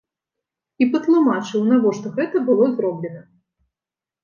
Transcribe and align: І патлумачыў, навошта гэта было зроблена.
І 0.85 0.87
патлумачыў, 0.95 1.61
навошта 1.73 2.07
гэта 2.17 2.37
было 2.49 2.73
зроблена. 2.75 3.21